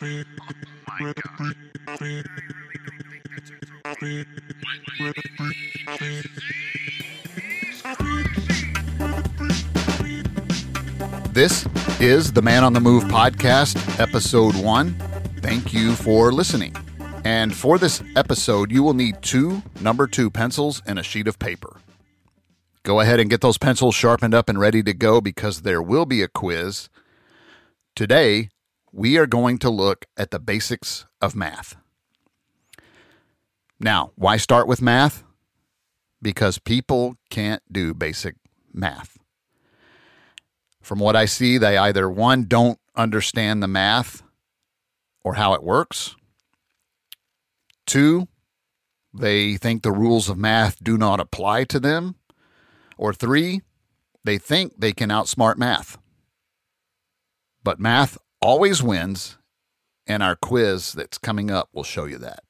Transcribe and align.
This 0.00 0.24
is 11.98 12.32
the 12.32 12.42
Man 12.42 12.62
on 12.62 12.74
the 12.74 12.80
Move 12.80 13.02
podcast, 13.04 13.98
episode 13.98 14.54
one. 14.54 14.94
Thank 15.38 15.74
you 15.74 15.96
for 15.96 16.32
listening. 16.32 16.76
And 17.24 17.52
for 17.52 17.76
this 17.76 18.00
episode, 18.14 18.70
you 18.70 18.84
will 18.84 18.94
need 18.94 19.20
two 19.20 19.64
number 19.80 20.06
two 20.06 20.30
pencils 20.30 20.80
and 20.86 21.00
a 21.00 21.02
sheet 21.02 21.26
of 21.26 21.40
paper. 21.40 21.78
Go 22.84 23.00
ahead 23.00 23.18
and 23.18 23.28
get 23.28 23.40
those 23.40 23.58
pencils 23.58 23.96
sharpened 23.96 24.32
up 24.32 24.48
and 24.48 24.60
ready 24.60 24.84
to 24.84 24.94
go 24.94 25.20
because 25.20 25.62
there 25.62 25.82
will 25.82 26.06
be 26.06 26.22
a 26.22 26.28
quiz. 26.28 26.88
Today, 27.96 28.50
we 28.92 29.16
are 29.16 29.26
going 29.26 29.58
to 29.58 29.70
look 29.70 30.06
at 30.16 30.30
the 30.30 30.38
basics 30.38 31.06
of 31.20 31.34
math. 31.34 31.76
Now, 33.80 34.12
why 34.16 34.36
start 34.36 34.66
with 34.66 34.82
math? 34.82 35.22
Because 36.20 36.58
people 36.58 37.16
can't 37.30 37.62
do 37.70 37.94
basic 37.94 38.34
math. 38.72 39.18
From 40.82 40.98
what 40.98 41.16
I 41.16 41.26
see, 41.26 41.58
they 41.58 41.76
either 41.76 42.10
one, 42.10 42.44
don't 42.44 42.78
understand 42.96 43.62
the 43.62 43.68
math 43.68 44.22
or 45.22 45.34
how 45.34 45.52
it 45.54 45.62
works, 45.62 46.16
two, 47.86 48.28
they 49.12 49.56
think 49.56 49.82
the 49.82 49.92
rules 49.92 50.28
of 50.28 50.38
math 50.38 50.82
do 50.82 50.96
not 50.96 51.20
apply 51.20 51.64
to 51.64 51.80
them, 51.80 52.16
or 52.96 53.12
three, 53.12 53.62
they 54.24 54.38
think 54.38 54.74
they 54.78 54.92
can 54.92 55.10
outsmart 55.10 55.56
math. 55.56 55.98
But 57.62 57.80
math 57.80 58.18
always 58.40 58.82
wins, 58.82 59.36
and 60.06 60.22
our 60.22 60.36
quiz 60.36 60.92
that's 60.92 61.18
coming 61.18 61.50
up 61.50 61.68
will 61.72 61.84
show 61.84 62.04
you 62.04 62.18
that. 62.18 62.44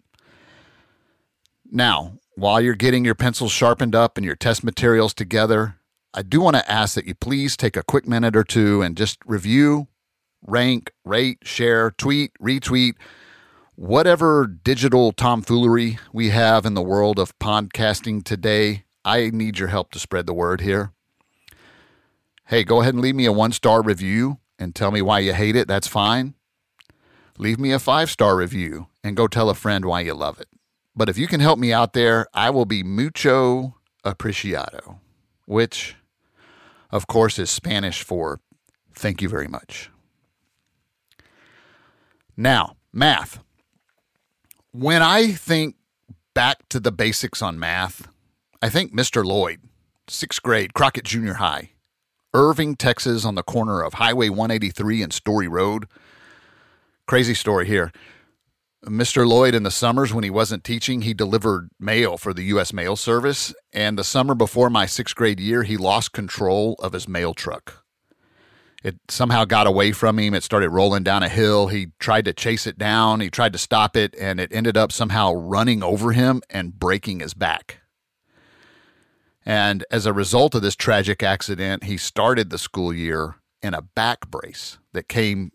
Now, 1.70 2.14
while 2.34 2.60
you're 2.60 2.74
getting 2.74 3.04
your 3.04 3.14
pencils 3.14 3.52
sharpened 3.52 3.94
up 3.94 4.16
and 4.16 4.24
your 4.24 4.36
test 4.36 4.62
materials 4.62 5.12
together, 5.12 5.76
I 6.14 6.22
do 6.22 6.40
want 6.40 6.56
to 6.56 6.70
ask 6.70 6.94
that 6.94 7.06
you 7.06 7.14
please 7.14 7.56
take 7.56 7.76
a 7.76 7.82
quick 7.82 8.06
minute 8.06 8.36
or 8.36 8.44
two 8.44 8.80
and 8.80 8.96
just 8.96 9.18
review, 9.26 9.88
rank, 10.46 10.92
rate, 11.04 11.38
share, 11.42 11.90
tweet, 11.90 12.32
retweet, 12.40 12.94
whatever 13.74 14.46
digital 14.46 15.12
tomfoolery 15.12 15.98
we 16.12 16.30
have 16.30 16.64
in 16.64 16.74
the 16.74 16.82
world 16.82 17.18
of 17.18 17.38
podcasting 17.38 18.24
today. 18.24 18.84
I 19.04 19.30
need 19.30 19.58
your 19.58 19.68
help 19.68 19.90
to 19.92 19.98
spread 19.98 20.26
the 20.26 20.34
word 20.34 20.60
here. 20.60 20.92
Hey, 22.46 22.64
go 22.64 22.80
ahead 22.80 22.94
and 22.94 23.02
leave 23.02 23.14
me 23.14 23.26
a 23.26 23.32
one 23.32 23.52
star 23.52 23.82
review 23.82 24.38
and 24.58 24.74
tell 24.74 24.90
me 24.90 25.02
why 25.02 25.20
you 25.20 25.32
hate 25.32 25.56
it. 25.56 25.68
That's 25.68 25.86
fine. 25.86 26.34
Leave 27.38 27.58
me 27.58 27.72
a 27.72 27.78
five 27.78 28.10
star 28.10 28.36
review 28.36 28.88
and 29.04 29.16
go 29.16 29.28
tell 29.28 29.48
a 29.48 29.54
friend 29.54 29.84
why 29.84 30.00
you 30.00 30.14
love 30.14 30.40
it. 30.40 30.48
But 30.96 31.08
if 31.08 31.16
you 31.16 31.28
can 31.28 31.40
help 31.40 31.58
me 31.58 31.72
out 31.72 31.92
there, 31.92 32.26
I 32.34 32.50
will 32.50 32.64
be 32.64 32.82
mucho 32.82 33.76
apreciado, 34.04 34.98
which, 35.46 35.94
of 36.90 37.06
course, 37.06 37.38
is 37.38 37.50
Spanish 37.50 38.02
for 38.02 38.40
thank 38.92 39.22
you 39.22 39.28
very 39.28 39.46
much. 39.46 39.90
Now, 42.36 42.76
math. 42.92 43.40
When 44.72 45.02
I 45.02 45.32
think 45.32 45.76
back 46.34 46.68
to 46.68 46.80
the 46.80 46.92
basics 46.92 47.42
on 47.42 47.58
math, 47.58 48.08
I 48.60 48.68
think 48.68 48.92
Mr. 48.92 49.24
Lloyd, 49.24 49.60
sixth 50.08 50.42
grade, 50.42 50.74
Crockett 50.74 51.04
Junior 51.04 51.34
High, 51.34 51.70
Irving, 52.34 52.76
Texas, 52.76 53.24
on 53.24 53.34
the 53.34 53.42
corner 53.42 53.80
of 53.82 53.94
Highway 53.94 54.28
183 54.28 55.02
and 55.02 55.12
Story 55.12 55.48
Road. 55.48 55.86
Crazy 57.06 57.34
story 57.34 57.66
here. 57.66 57.90
Mr. 58.84 59.26
Lloyd, 59.26 59.54
in 59.54 59.62
the 59.62 59.70
summers 59.70 60.12
when 60.14 60.24
he 60.24 60.30
wasn't 60.30 60.62
teaching, 60.62 61.02
he 61.02 61.14
delivered 61.14 61.70
mail 61.80 62.16
for 62.16 62.32
the 62.32 62.44
U.S. 62.44 62.72
Mail 62.72 62.96
Service. 62.96 63.54
And 63.72 63.98
the 63.98 64.04
summer 64.04 64.34
before 64.34 64.70
my 64.70 64.86
sixth 64.86 65.16
grade 65.16 65.40
year, 65.40 65.62
he 65.62 65.76
lost 65.76 66.12
control 66.12 66.74
of 66.80 66.92
his 66.92 67.08
mail 67.08 67.34
truck. 67.34 67.84
It 68.84 68.96
somehow 69.08 69.44
got 69.44 69.66
away 69.66 69.90
from 69.92 70.18
him. 70.18 70.34
It 70.34 70.44
started 70.44 70.70
rolling 70.70 71.02
down 71.02 71.24
a 71.24 71.28
hill. 71.28 71.66
He 71.68 71.88
tried 71.98 72.26
to 72.26 72.32
chase 72.32 72.66
it 72.66 72.78
down. 72.78 73.20
He 73.20 73.30
tried 73.30 73.52
to 73.54 73.58
stop 73.58 73.96
it, 73.96 74.14
and 74.20 74.38
it 74.38 74.52
ended 74.52 74.76
up 74.76 74.92
somehow 74.92 75.32
running 75.32 75.82
over 75.82 76.12
him 76.12 76.42
and 76.48 76.78
breaking 76.78 77.18
his 77.20 77.34
back. 77.34 77.77
And 79.48 79.82
as 79.90 80.04
a 80.04 80.12
result 80.12 80.54
of 80.54 80.60
this 80.60 80.76
tragic 80.76 81.22
accident, 81.22 81.84
he 81.84 81.96
started 81.96 82.50
the 82.50 82.58
school 82.58 82.92
year 82.92 83.36
in 83.62 83.72
a 83.72 83.80
back 83.80 84.30
brace 84.30 84.76
that 84.92 85.08
came 85.08 85.52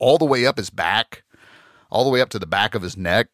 all 0.00 0.18
the 0.18 0.24
way 0.24 0.44
up 0.44 0.56
his 0.56 0.68
back, 0.68 1.22
all 1.88 2.02
the 2.02 2.10
way 2.10 2.20
up 2.20 2.28
to 2.30 2.40
the 2.40 2.46
back 2.46 2.74
of 2.74 2.82
his 2.82 2.96
neck. 2.96 3.28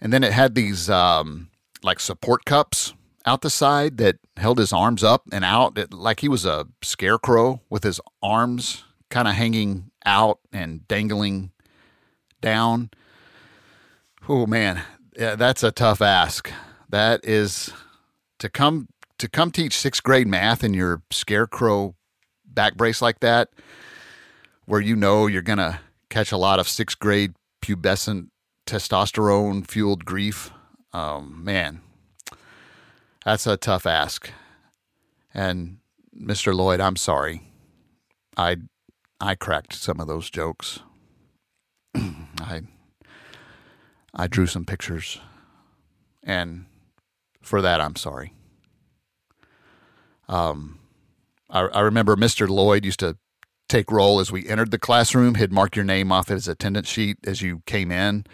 And 0.00 0.12
then 0.12 0.22
it 0.22 0.32
had 0.32 0.54
these 0.54 0.88
um, 0.88 1.50
like 1.82 1.98
support 1.98 2.44
cups 2.44 2.94
out 3.26 3.42
the 3.42 3.50
side 3.50 3.96
that 3.96 4.18
held 4.36 4.58
his 4.58 4.72
arms 4.72 5.02
up 5.02 5.24
and 5.32 5.44
out, 5.44 5.76
it, 5.76 5.92
like 5.92 6.20
he 6.20 6.28
was 6.28 6.44
a 6.44 6.68
scarecrow 6.80 7.60
with 7.68 7.82
his 7.82 8.00
arms 8.22 8.84
kind 9.10 9.26
of 9.26 9.34
hanging 9.34 9.90
out 10.06 10.38
and 10.52 10.86
dangling 10.86 11.50
down. 12.40 12.90
Oh 14.28 14.46
man, 14.46 14.82
yeah, 15.16 15.34
that's 15.34 15.64
a 15.64 15.72
tough 15.72 16.00
ask. 16.00 16.50
That 16.88 17.24
is 17.24 17.72
to 18.38 18.48
come 18.48 18.86
to 19.20 19.28
come 19.28 19.50
teach 19.50 19.76
sixth 19.76 20.02
grade 20.02 20.26
math 20.26 20.64
in 20.64 20.72
your 20.72 21.02
scarecrow 21.10 21.94
back 22.46 22.74
brace 22.74 23.02
like 23.02 23.20
that, 23.20 23.50
where 24.64 24.80
you 24.80 24.96
know 24.96 25.26
you're 25.26 25.42
gonna 25.42 25.80
catch 26.08 26.32
a 26.32 26.38
lot 26.38 26.58
of 26.58 26.66
sixth 26.66 26.98
grade 26.98 27.34
pubescent 27.62 28.28
testosterone 28.66 29.66
fueled 29.66 30.06
grief. 30.06 30.50
Um, 30.94 31.44
man, 31.44 31.82
that's 33.24 33.46
a 33.46 33.58
tough 33.58 33.86
ask. 33.86 34.30
And 35.34 35.78
Mr. 36.18 36.54
Lloyd, 36.54 36.80
I'm 36.80 36.96
sorry. 36.96 37.42
I 38.38 38.56
I 39.20 39.34
cracked 39.34 39.74
some 39.74 40.00
of 40.00 40.06
those 40.06 40.30
jokes. 40.30 40.80
I 41.94 42.62
I 44.14 44.26
drew 44.28 44.46
some 44.46 44.64
pictures. 44.64 45.20
And 46.22 46.64
for 47.42 47.60
that 47.60 47.82
I'm 47.82 47.96
sorry. 47.96 48.32
Um 50.30 50.78
I, 51.50 51.60
I 51.60 51.80
remember 51.80 52.16
Mr. 52.16 52.48
Lloyd 52.48 52.84
used 52.84 53.00
to 53.00 53.18
take 53.68 53.90
roll 53.90 54.20
as 54.20 54.32
we 54.32 54.48
entered 54.48 54.70
the 54.70 54.78
classroom. 54.78 55.34
He'd 55.34 55.52
mark 55.52 55.76
your 55.76 55.84
name 55.84 56.10
off 56.12 56.28
his 56.28 56.48
attendance 56.48 56.88
sheet 56.88 57.18
as 57.26 57.42
you 57.42 57.62
came 57.66 57.90
in 57.92 58.24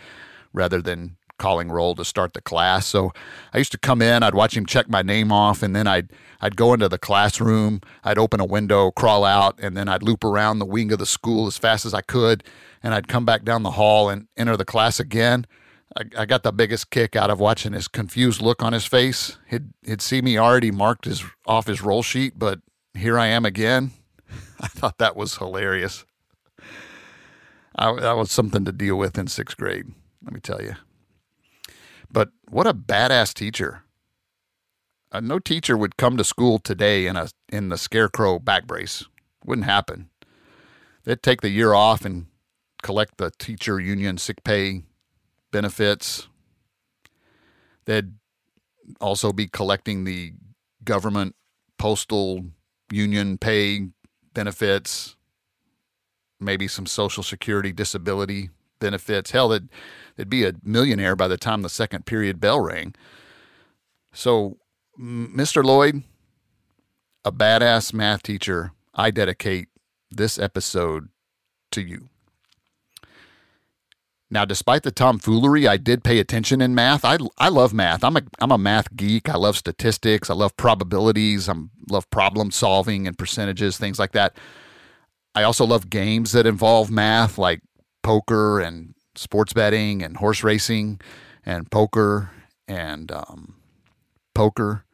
rather 0.53 0.81
than 0.81 1.17
calling 1.39 1.71
roll 1.71 1.95
to 1.95 2.05
start 2.05 2.33
the 2.33 2.41
class. 2.41 2.87
So 2.87 3.13
I 3.53 3.59
used 3.59 3.73
to 3.73 3.79
come 3.79 4.01
in, 4.01 4.23
I'd 4.23 4.35
watch 4.35 4.57
him 4.57 4.67
check 4.67 4.89
my 4.89 5.03
name 5.03 5.31
off, 5.31 5.63
and 5.63 5.77
then 5.77 5.87
I'd 5.87 6.11
I'd 6.41 6.57
go 6.57 6.75
into 6.75 6.89
the 6.89 6.99
classroom, 6.99 7.81
I'd 8.05 8.19
open 8.19 8.41
a 8.41 8.45
window, 8.45 8.91
crawl 8.91 9.25
out, 9.25 9.59
and 9.59 9.77
then 9.77 9.89
I'd 9.89 10.03
loop 10.03 10.25
around 10.25 10.59
the 10.59 10.67
wing 10.67 10.93
of 10.93 10.99
the 10.99 11.07
school 11.07 11.47
as 11.47 11.59
fast 11.59 11.87
as 11.87 11.95
I 11.95 12.03
could, 12.03 12.45
and 12.83 12.95
I'd 12.95 13.09
come 13.09 13.25
back 13.25 13.45
down 13.45 13.63
the 13.63 13.73
hall 13.73 14.09
and 14.09 14.29
enter 14.37 14.57
the 14.57 14.65
class 14.65 15.01
again. 15.01 15.47
I, 15.97 16.23
I 16.23 16.27
got 16.27 16.43
the 16.43 16.53
biggest 16.53 16.91
kick 16.91 17.17
out 17.17 17.31
of 17.31 17.41
watching 17.41 17.73
his 17.73 17.89
confused 17.89 18.43
look 18.43 18.63
on 18.63 18.73
his 18.73 18.85
face. 18.85 19.39
He'd 19.49 19.73
he'd 19.85 20.03
see 20.03 20.21
me 20.21 20.39
already 20.39 20.71
marked 20.71 21.07
his 21.07 21.25
off 21.47 21.67
his 21.67 21.83
roll 21.83 22.03
sheet, 22.03 22.39
but 22.39 22.61
here 22.95 23.19
I 23.19 23.27
am 23.27 23.45
again. 23.45 23.93
I 24.61 24.69
thought 24.69 24.99
that 24.99 25.17
was 25.17 25.39
hilarious. 25.39 26.05
I, 27.75 27.95
that 28.01 28.17
was 28.17 28.31
something 28.31 28.65
to 28.65 28.73
deal 28.73 28.97
with 28.97 29.19
in 29.19 29.27
sixth 29.27 29.57
grade. 29.57 29.87
Let 30.23 30.33
me 30.33 30.41
tell 30.41 30.63
you. 30.63 30.77
But 32.11 32.31
what 32.49 32.67
a 32.67 32.75
badass 32.75 33.35
teacher. 33.35 33.83
Uh, 35.13 35.21
no 35.21 35.39
teacher 35.39 35.77
would 35.77 35.97
come 35.97 36.17
to 36.17 36.25
school 36.25 36.59
today 36.59 37.07
in 37.07 37.17
a 37.17 37.29
in 37.49 37.69
the 37.69 37.79
scarecrow 37.79 38.39
back 38.39 38.67
brace. 38.67 39.05
Wouldn't 39.45 39.67
happen. 39.67 40.11
They'd 41.05 41.23
take 41.23 41.41
the 41.41 41.51
year 41.51 41.73
off 41.73 42.05
and 42.05 42.27
collect 42.83 43.17
the 43.17 43.31
teacher 43.39 43.81
union 43.81 44.19
sick 44.19 44.45
pay 44.45 44.83
benefits. 45.53 46.29
They'd 47.85 48.13
also 49.01 49.33
be 49.33 49.47
collecting 49.47 50.05
the 50.05 50.33
government 50.85 51.35
postal 51.79 52.45
union 52.91 53.39
pay 53.39 53.89
benefits, 54.35 55.17
maybe 56.41 56.69
some 56.69 56.87
social 56.87 57.23
security 57.23 57.73
disability 57.73 58.51
benefits. 58.79 59.31
Hell, 59.31 59.49
they'd, 59.49 59.69
they'd 60.17 60.31
be 60.31 60.45
a 60.45 60.55
millionaire 60.63 61.17
by 61.17 61.29
the 61.29 61.37
time 61.37 61.63
the 61.63 61.69
second 61.69 62.07
period 62.07 62.41
bell 62.41 62.61
rang. 62.61 62.95
So, 64.13 64.59
Mr. 64.99 65.65
Lloyd, 65.65 66.03
a 67.25 67.33
badass 67.33 67.93
math 67.93 68.23
teacher, 68.23 68.73
I 68.95 69.11
dedicate 69.11 69.69
this 70.11 70.39
episode 70.39 71.09
to 71.73 71.83
you. 71.83 72.09
Now, 74.29 74.45
despite 74.45 74.83
the 74.83 74.91
tomfoolery, 74.91 75.69
I 75.69 75.77
did 75.77 76.03
pay 76.03 76.19
attention 76.19 76.61
in 76.61 76.75
math. 76.75 77.05
I, 77.05 77.19
I 77.39 77.49
love 77.49 77.73
math. 77.73 78.03
I'm 78.03 78.17
a, 78.17 78.23
I'm 78.41 78.51
a 78.51 78.59
math 78.59 78.95
geek. 78.97 79.29
I 79.29 79.37
love 79.37 79.57
statistics. 79.57 80.29
I 80.29 80.35
love 80.35 80.57
probabilities. 80.57 81.49
I 81.49 81.55
love 81.89 82.11
problem 82.11 82.51
solving 82.51 83.07
and 83.07 83.17
percentages, 83.17 83.79
things 83.79 84.01
like 84.01 84.13
that. 84.13 84.37
I 85.35 85.45
also 85.45 85.65
love 85.65 85.91
games 85.91 86.33
that 86.33 86.47
involve 86.47 86.91
math, 86.91 87.39
like 87.39 87.61
poker 88.03 88.59
and 88.59 88.95
sports 89.15 89.53
betting 89.53 90.03
and 90.03 90.17
horse 90.17 90.43
racing 90.43 91.01
and 91.45 91.71
poker 91.71 92.31
and 92.67 93.13
um, 93.13 93.55
poker. 94.35 94.85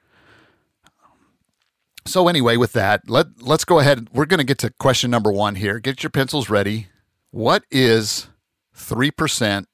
So 2.04 2.28
anyway, 2.28 2.56
with 2.56 2.72
that, 2.72 3.08
let 3.08 3.40
let's 3.40 3.64
go 3.64 3.78
ahead. 3.78 4.08
We're 4.12 4.26
going 4.26 4.38
to 4.38 4.44
get 4.44 4.58
to 4.58 4.70
question 4.70 5.10
number 5.10 5.30
one 5.30 5.54
here. 5.54 5.78
Get 5.78 6.02
your 6.02 6.10
pencils 6.10 6.50
ready. 6.50 6.88
What 7.30 7.64
is 7.70 8.26
three 8.74 9.10
percent 9.10 9.68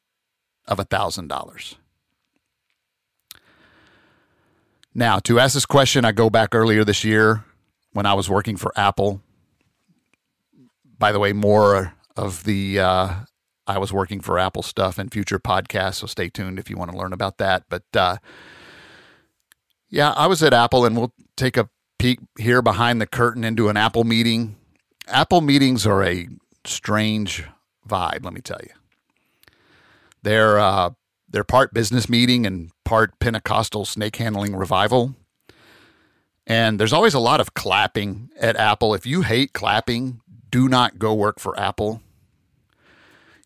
of 0.67 0.79
a 0.79 0.85
thousand 0.85 1.29
dollars? 1.29 1.77
Now, 4.95 5.19
to 5.21 5.39
ask 5.39 5.55
this 5.55 5.67
question, 5.67 6.05
I 6.05 6.13
go 6.13 6.29
back 6.29 6.55
earlier 6.55 6.85
this 6.85 7.05
year 7.05 7.45
when 7.93 8.07
I 8.07 8.15
was 8.15 8.29
working 8.29 8.57
for 8.57 8.73
Apple. 8.77 9.21
By 10.99 11.13
the 11.13 11.21
way, 11.21 11.33
more 11.33 11.95
of 12.17 12.45
the 12.45 12.81
uh, 12.81 13.15
I 13.67 13.79
was 13.79 13.93
working 13.93 14.21
for 14.21 14.39
Apple 14.39 14.63
stuff 14.63 14.99
in 14.99 15.09
future 15.11 15.39
podcasts, 15.39 15.97
so 15.97 16.07
stay 16.07 16.29
tuned 16.29 16.59
if 16.59 16.69
you 16.69 16.77
want 16.77 16.91
to 16.91 16.97
learn 16.97 17.13
about 17.13 17.39
that. 17.39 17.65
But 17.69 17.85
uh, 17.95 18.17
yeah, 19.89 20.13
I 20.13 20.27
was 20.27 20.43
at 20.43 20.53
Apple, 20.53 20.85
and 20.85 20.97
we'll 20.97 21.13
take 21.37 21.57
a 21.57 21.69
peek 21.99 22.21
here 22.39 22.63
behind 22.63 23.01
the 23.01 23.07
curtain 23.07 23.45
into 23.45 23.69
an 23.69 23.77
Apple 23.77 24.05
meeting. 24.05 24.57
Apple 25.07 25.41
meetings 25.41 25.87
are 25.87 26.03
a 26.03 26.29
strange 26.65 27.45
vibe, 27.89 28.25
let 28.25 28.33
me 28.33 28.41
tell 28.41 28.61
you. 28.63 28.71
They're 30.23 30.59
uh, 30.59 30.91
they're 31.29 31.45
part 31.45 31.75
business 31.75 32.09
meeting 32.09 32.47
and 32.47 32.71
part 32.85 33.19
Pentecostal 33.19 33.85
snake 33.85 34.17
handling 34.17 34.57
revival. 34.57 35.15
And 36.47 36.81
there's 36.81 36.95
always 36.95 37.15
a 37.15 37.19
lot 37.19 37.41
of 37.41 37.53
clapping 37.53 38.31
at 38.41 38.57
Apple. 38.57 38.95
If 38.95 39.05
you 39.05 39.23
hate 39.23 39.53
clapping, 39.53 40.21
do 40.51 40.69
not 40.69 40.99
go 40.99 41.13
work 41.13 41.41
for 41.41 41.59
Apple. 41.61 42.01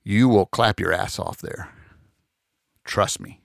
You 0.04 0.28
will 0.28 0.46
clap 0.46 0.78
your 0.78 0.92
ass 0.92 1.18
off 1.18 1.38
there. 1.38 1.70
Trust 2.84 3.20
me. 3.20 3.40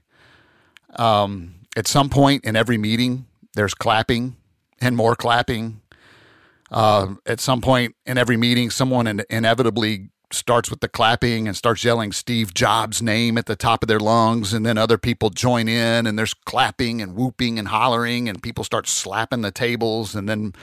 Um, 0.95 1.55
at 1.75 1.87
some 1.87 2.09
point 2.09 2.45
in 2.45 2.55
every 2.55 2.77
meeting, 2.77 3.25
there's 3.53 3.73
clapping 3.73 4.35
and 4.79 4.95
more 4.95 5.15
clapping. 5.15 5.81
Uh, 6.71 7.15
at 7.25 7.39
some 7.39 7.61
point 7.61 7.95
in 8.05 8.17
every 8.17 8.37
meeting, 8.37 8.69
someone 8.69 9.07
in- 9.07 9.25
inevitably 9.29 10.09
starts 10.31 10.69
with 10.69 10.81
the 10.81 10.89
clapping 10.89 11.47
and 11.47 11.55
starts 11.55 11.83
yelling 11.83 12.11
Steve 12.11 12.53
Jobs' 12.53 13.01
name 13.01 13.37
at 13.37 13.45
the 13.45 13.55
top 13.55 13.83
of 13.83 13.87
their 13.87 13.99
lungs, 13.99 14.53
and 14.53 14.65
then 14.65 14.77
other 14.77 14.97
people 14.97 15.29
join 15.29 15.67
in, 15.67 16.05
and 16.05 16.17
there's 16.17 16.33
clapping 16.33 17.01
and 17.01 17.15
whooping 17.15 17.57
and 17.57 17.69
hollering, 17.69 18.27
and 18.27 18.43
people 18.43 18.63
start 18.63 18.87
slapping 18.87 19.41
the 19.41 19.51
tables, 19.51 20.15
and 20.15 20.27
then 20.27 20.53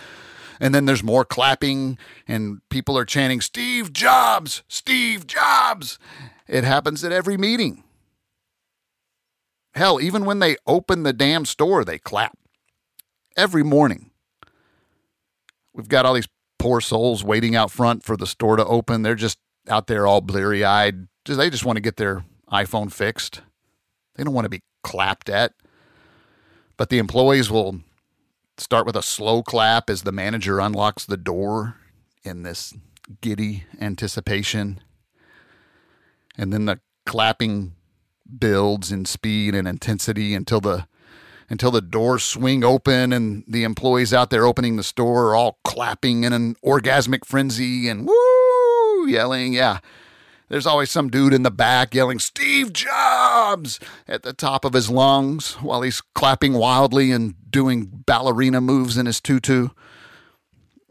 and 0.61 0.75
then 0.75 0.85
there's 0.85 1.03
more 1.03 1.25
clapping, 1.25 1.99
and 2.29 2.61
people 2.69 2.97
are 2.97 3.05
chanting 3.05 3.41
Steve 3.41 3.93
Jobs, 3.93 4.63
Steve 4.69 5.27
Jobs. 5.27 5.99
It 6.47 6.63
happens 6.65 7.03
at 7.03 7.13
every 7.13 7.37
meeting. 7.37 7.83
Hell, 9.75 10.01
even 10.01 10.25
when 10.25 10.39
they 10.39 10.57
open 10.67 11.03
the 11.03 11.13
damn 11.13 11.45
store, 11.45 11.85
they 11.85 11.99
clap 11.99 12.39
every 13.37 13.65
morning. 13.65 14.11
We've 15.73 15.89
got 15.89 16.07
all 16.07 16.15
these 16.15 16.29
poor 16.61 16.81
souls 16.81 17.25
waiting 17.25 17.57
out 17.57 17.73
front 17.73 18.05
for 18.05 18.17
the 18.17 18.27
store 18.27 18.57
to 18.57 18.65
open. 18.65 19.03
They're 19.03 19.17
just 19.17 19.39
out 19.69 19.87
there 19.87 20.07
all 20.07 20.21
bleary 20.21 20.65
eyed. 20.65 21.09
They 21.25 21.51
just 21.51 21.65
want 21.65 21.77
to 21.77 21.83
get 21.83 21.97
their 21.97 22.25
iPhone 22.53 22.93
fixed. 22.93 23.43
They 24.15 24.25
don't 24.25 24.35
want 24.35 24.45
to 24.45 24.51
be 24.51 24.63
clapped 24.83 25.29
at. 25.29 25.55
But 26.77 26.91
the 26.91 26.99
employees 26.99 27.51
will 27.51 27.81
start 28.59 28.87
with 28.87 28.97
a 28.97 29.03
slow 29.03 29.43
clap 29.43 29.89
as 29.89 30.03
the 30.03 30.13
manager 30.13 30.61
unlocks 30.61 31.05
the 31.05 31.17
door 31.17 31.77
in 32.23 32.43
this 32.43 32.75
giddy 33.21 33.65
anticipation. 33.81 34.81
And 36.37 36.53
then 36.53 36.67
the 36.67 36.81
clapping 37.07 37.75
builds 38.39 38.91
in 38.91 39.05
speed 39.05 39.55
and 39.55 39.69
intensity 39.69 40.35
until 40.35 40.61
the 40.61 40.87
until 41.51 41.71
the 41.71 41.83
doors 41.83 42.25
swing 42.25 42.65
open 42.65 43.13
and 43.13 43.45
the 43.47 43.65
employees 43.65 44.15
out 44.15 44.31
there 44.31 44.47
opening 44.47 44.77
the 44.77 44.83
store 44.83 45.29
are 45.29 45.35
all 45.37 45.59
clapping 45.63 46.25
in 46.25 46.33
an 46.33 46.57
orgasmic 46.65 47.27
frenzy 47.27 47.87
and 47.87 48.07
woo 48.07 48.34
yelling. 49.06 49.53
Yeah. 49.53 49.79
There's 50.49 50.67
always 50.67 50.91
some 50.91 51.09
dude 51.09 51.33
in 51.33 51.43
the 51.43 51.51
back 51.51 51.95
yelling, 51.95 52.19
Steve 52.19 52.73
Jobs, 52.73 53.81
at 54.06 54.23
the 54.23 54.35
top 54.35 54.65
of 54.65 54.75
his 54.75 54.91
lungs 54.91 55.55
while 55.55 55.83
he's 55.83 56.01
clapping 56.01 56.53
wildly 56.53 57.11
and 57.11 57.35
doing 57.51 57.89
ballerina 58.06 58.61
moves 58.61 58.99
in 58.99 59.06
his 59.06 59.21
tutu. 59.21 59.69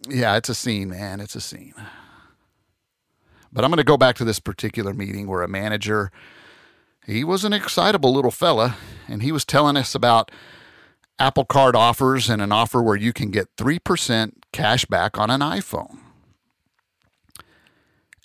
Yeah, 0.09 0.35
it's 0.35 0.49
a 0.49 0.55
scene, 0.55 0.89
man. 0.89 1.19
It's 1.19 1.35
a 1.35 1.41
scene. 1.41 1.75
But 3.51 3.63
I'm 3.63 3.69
going 3.69 3.77
to 3.77 3.83
go 3.83 3.97
back 3.97 4.15
to 4.15 4.25
this 4.25 4.39
particular 4.39 4.93
meeting 4.93 5.27
where 5.27 5.43
a 5.43 5.47
manager, 5.47 6.11
he 7.05 7.23
was 7.23 7.45
an 7.45 7.53
excitable 7.53 8.11
little 8.11 8.31
fella, 8.31 8.77
and 9.07 9.21
he 9.21 9.31
was 9.31 9.45
telling 9.45 9.77
us 9.77 9.93
about 9.93 10.31
Apple 11.19 11.45
Card 11.45 11.75
offers 11.75 12.29
and 12.29 12.41
an 12.41 12.51
offer 12.51 12.81
where 12.81 12.95
you 12.95 13.13
can 13.13 13.29
get 13.29 13.55
3% 13.55 14.33
cash 14.51 14.85
back 14.85 15.17
on 15.19 15.29
an 15.29 15.41
iPhone. 15.41 15.99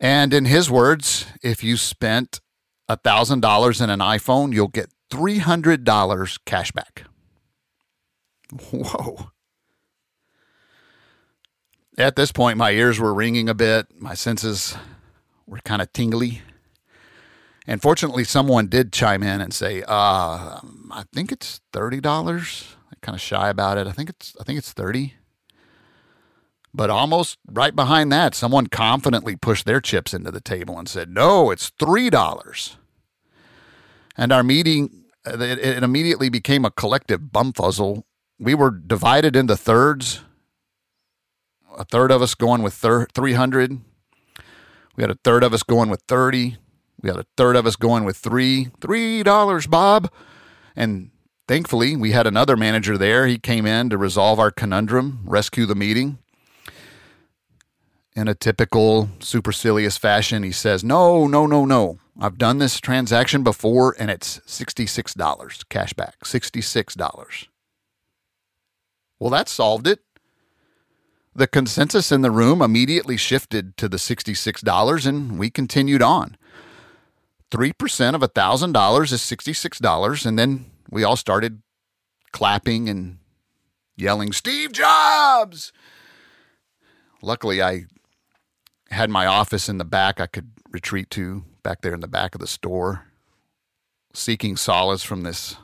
And 0.01 0.33
in 0.33 0.45
his 0.45 0.71
words, 0.71 1.27
if 1.43 1.65
you 1.65 1.77
spent 1.77 2.41
$1,000 2.89 3.83
in 3.83 3.91
an 3.91 4.01
iPhone, 4.01 4.53
you'll 4.53 4.69
get 4.69 4.91
$300 5.11 6.39
cash 6.45 6.73
back. 6.73 7.05
Whoa. 8.71 9.31
At 11.99 12.15
this 12.15 12.31
point, 12.31 12.59
my 12.59 12.71
ears 12.71 13.01
were 13.01 13.13
ringing 13.13 13.49
a 13.49 13.55
bit. 13.55 13.87
My 13.99 14.15
senses 14.15 14.77
were 15.47 15.59
kind 15.65 15.83
of 15.83 15.93
tingly. 15.93 16.43
And 17.67 17.83
fortunately, 17.83 18.25
someone 18.25 18.69
did 18.69 18.93
chime 18.93 19.23
in 19.23 19.41
and 19.41 19.53
say, 19.53 19.83
uh, 19.83 20.61
I 20.91 21.05
think 21.13 21.33
it's 21.33 21.61
$30. 21.73 22.77
I'm 22.77 22.99
kind 23.03 23.15
of 23.17 23.21
shy 23.21 23.49
about 23.49 23.79
it. 23.79 23.87
I 23.87 23.93
think 23.93 24.09
it's 24.09 24.35
I 24.41 24.45
think 24.45 24.59
it's 24.59 24.73
30. 24.73 25.15
But 26.75 26.91
almost 26.91 27.39
right 27.51 27.75
behind 27.75 28.13
that, 28.13 28.35
someone 28.35 28.67
confidently 28.67 29.37
pushed 29.37 29.67
their 29.67 29.81
chips 29.81 30.13
into 30.13 30.31
the 30.31 30.41
table 30.41 30.79
and 30.79 30.89
said, 30.89 31.11
No, 31.11 31.51
it's 31.51 31.71
$3. 31.71 32.77
And 34.17 34.33
our 34.33 34.43
meeting, 34.43 35.05
uh, 35.27 35.39
it 35.41 35.83
immediately 35.83 36.29
became 36.29 36.65
a 36.65 36.71
collective 36.71 37.21
bumfuzzle. 37.21 38.03
We 38.39 38.55
were 38.55 38.71
divided 38.71 39.35
into 39.35 39.57
thirds. 39.57 40.21
A 41.77 41.85
third 41.85 42.11
of 42.11 42.23
us 42.23 42.35
going 42.35 42.63
with 42.63 42.75
300. 42.75 43.81
We 44.97 45.03
had 45.03 45.11
a 45.11 45.19
third 45.23 45.45
of 45.45 45.55
us 45.55 45.63
going 45.63 45.91
with 45.91 46.03
30. 46.09 46.57
We 47.01 47.09
had 47.09 47.19
a 47.19 47.27
third 47.37 47.55
of 47.55 47.67
us 47.67 47.77
going 47.77 48.05
with 48.05 48.17
three. 48.17 48.67
$3, 48.81 49.71
Bob. 49.71 50.13
And 50.75 51.11
thankfully, 51.47 51.95
we 51.95 52.11
had 52.11 52.27
another 52.27 52.57
manager 52.57 52.99
there. 52.99 53.29
He 53.29 53.39
came 53.39 53.65
in 53.65 53.91
to 53.91 53.99
resolve 53.99 54.41
our 54.41 54.51
conundrum, 54.51 55.21
rescue 55.25 55.67
the 55.67 55.77
meeting 55.77 56.19
in 58.19 58.27
a 58.27 58.35
typical 58.35 59.09
supercilious 59.21 59.97
fashion, 59.97 60.43
he 60.43 60.51
says, 60.51 60.83
No, 60.83 61.29
no, 61.29 61.47
no, 61.47 61.65
no. 61.65 61.99
I've 62.21 62.37
done 62.37 62.59
this 62.59 62.81
transaction 62.81 63.45
before 63.45 63.95
and 63.97 64.11
it's 64.11 64.41
$66 64.41 65.69
cash 65.69 65.93
back. 65.93 66.19
$66. 66.25 67.47
Well, 69.21 69.31
that 69.31 69.49
solved 69.49 69.87
it. 69.87 70.01
The 71.33 71.47
consensus 71.47 72.11
in 72.11 72.23
the 72.23 72.33
room 72.33 72.61
immediately 72.61 73.17
shifted 73.17 73.77
to 73.77 73.89
the 73.89 73.99
$66 73.99 75.07
and 75.07 75.39
we 75.39 75.49
continued 75.49 76.03
on. 76.03 76.37
3% 77.53 78.15
of 78.15 78.21
$1,000 78.21 79.13
is 79.13 79.21
$66. 79.21 80.27
And 80.27 80.37
then 80.37 80.67
we 80.91 81.05
all 81.05 81.15
started 81.15 81.63
clapping 82.33 82.89
and 82.89 83.19
yelling, 83.97 84.33
Steve 84.33 84.73
Jobs! 84.73 85.73
Luckily, 87.23 87.63
I 87.63 87.87
had 88.91 89.11
my 89.11 89.27
office 89.27 89.69
in 89.69 89.79
the 89.79 89.85
back 89.85 90.21
I 90.21 90.27
could 90.27 90.51
retreat 90.71 91.11
to 91.11 91.45
back 91.63 91.83
there 91.83 91.95
in 91.95 92.01
the 92.01 92.09
back 92.09 92.35
of 92.35 92.41
the 92.41 92.47
store, 92.47 93.07
seeking 94.15 94.57
solace 94.57 95.03
from 95.03 95.23
this 95.23 95.57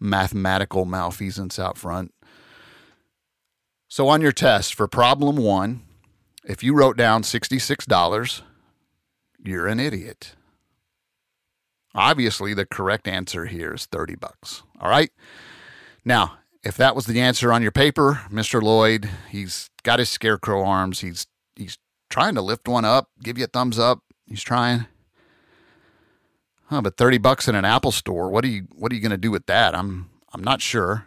mathematical 0.00 0.84
malfeasance 0.84 1.58
out 1.58 1.76
front. 1.76 2.12
So, 3.88 4.08
on 4.08 4.20
your 4.20 4.32
test 4.32 4.74
for 4.74 4.88
problem 4.88 5.36
one, 5.36 5.82
if 6.44 6.62
you 6.62 6.74
wrote 6.74 6.96
down 6.96 7.22
$66, 7.22 8.42
you're 9.42 9.66
an 9.66 9.80
idiot. 9.80 10.34
Obviously, 11.94 12.54
the 12.54 12.66
correct 12.66 13.06
answer 13.06 13.46
here 13.46 13.72
is 13.74 13.86
30 13.86 14.16
bucks. 14.16 14.62
All 14.80 14.90
right. 14.90 15.12
Now, 16.04 16.38
if 16.64 16.76
that 16.76 16.96
was 16.96 17.06
the 17.06 17.20
answer 17.20 17.52
on 17.52 17.62
your 17.62 17.70
paper, 17.70 18.22
Mr. 18.30 18.60
Lloyd, 18.60 19.08
he's 19.30 19.70
got 19.84 20.00
his 20.00 20.08
scarecrow 20.08 20.64
arms. 20.64 21.00
He's 21.00 21.26
he's 21.54 21.78
trying 22.14 22.36
to 22.36 22.42
lift 22.42 22.68
one 22.68 22.84
up, 22.84 23.08
give 23.24 23.36
you 23.36 23.42
a 23.42 23.48
thumbs 23.48 23.76
up. 23.76 23.98
He's 24.28 24.44
trying. 24.44 24.86
Huh, 26.66 26.80
but 26.80 26.96
30 26.96 27.18
bucks 27.18 27.48
in 27.48 27.56
an 27.56 27.64
Apple 27.64 27.90
store, 27.90 28.30
what 28.30 28.44
are 28.44 28.48
you 28.48 28.68
what 28.76 28.92
are 28.92 28.94
you 28.94 29.00
going 29.00 29.10
to 29.10 29.16
do 29.16 29.32
with 29.32 29.46
that? 29.46 29.74
I'm 29.74 30.08
I'm 30.32 30.44
not 30.44 30.62
sure. 30.62 31.06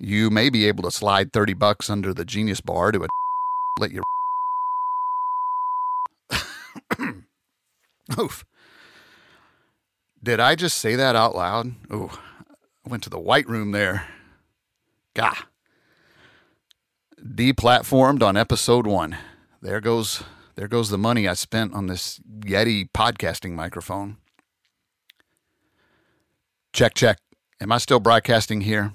You 0.00 0.28
may 0.28 0.50
be 0.50 0.66
able 0.66 0.82
to 0.82 0.90
slide 0.90 1.32
30 1.32 1.54
bucks 1.54 1.88
under 1.88 2.12
the 2.12 2.24
Genius 2.24 2.60
bar 2.60 2.90
to 2.90 3.04
a 3.04 3.06
let 3.78 3.92
you 3.92 4.02
Oof. 8.18 8.44
Did 10.20 10.40
I 10.40 10.56
just 10.56 10.78
say 10.78 10.96
that 10.96 11.14
out 11.14 11.36
loud? 11.36 11.72
Ooh, 11.92 12.10
I 12.84 12.90
went 12.90 13.04
to 13.04 13.10
the 13.10 13.20
white 13.20 13.48
room 13.48 13.70
there. 13.70 14.08
Gah. 15.14 15.44
Deplatformed 17.24 18.24
on 18.24 18.36
episode 18.36 18.88
one. 18.88 19.16
There 19.62 19.80
goes 19.80 20.22
there 20.54 20.68
goes 20.68 20.88
the 20.88 20.98
money 20.98 21.28
I 21.28 21.34
spent 21.34 21.74
on 21.74 21.86
this 21.86 22.20
Yeti 22.40 22.88
podcasting 22.92 23.52
microphone. 23.52 24.16
Check, 26.72 26.94
check. 26.94 27.18
Am 27.60 27.72
I 27.72 27.78
still 27.78 28.00
broadcasting 28.00 28.62
here? 28.62 28.92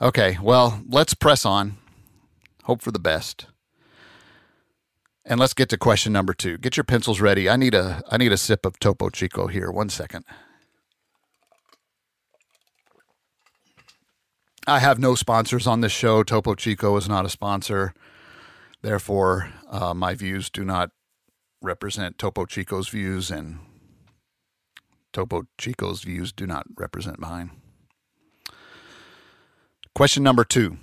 Okay, 0.00 0.38
well, 0.42 0.82
let's 0.88 1.14
press 1.14 1.46
on. 1.46 1.78
Hope 2.64 2.82
for 2.82 2.90
the 2.90 2.98
best. 2.98 3.46
And 5.24 5.38
let's 5.38 5.54
get 5.54 5.68
to 5.70 5.78
question 5.78 6.12
number 6.12 6.34
two. 6.34 6.58
Get 6.58 6.76
your 6.76 6.84
pencils 6.84 7.20
ready. 7.20 7.48
I 7.48 7.56
need 7.56 7.74
a 7.74 8.02
I 8.10 8.18
need 8.18 8.32
a 8.32 8.36
sip 8.36 8.66
of 8.66 8.78
Topo 8.78 9.08
Chico 9.08 9.46
here. 9.46 9.70
One 9.70 9.88
second. 9.88 10.24
I 14.66 14.78
have 14.78 14.98
no 14.98 15.14
sponsors 15.14 15.66
on 15.66 15.80
this 15.80 15.92
show. 15.92 16.22
Topo 16.22 16.54
Chico 16.54 16.96
is 16.96 17.08
not 17.08 17.24
a 17.24 17.28
sponsor. 17.28 17.94
Therefore, 18.82 19.52
uh, 19.70 19.94
my 19.94 20.14
views 20.14 20.50
do 20.50 20.64
not 20.64 20.90
represent 21.62 22.18
Topo 22.18 22.44
Chico's 22.44 22.88
views, 22.88 23.30
and 23.30 23.60
Topo 25.12 25.44
Chico's 25.56 26.02
views 26.02 26.32
do 26.32 26.46
not 26.46 26.66
represent 26.76 27.20
mine. 27.20 27.52
Question 29.94 30.24
number 30.24 30.44
two. 30.44 30.78